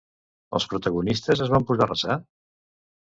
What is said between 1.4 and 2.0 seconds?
es van posar a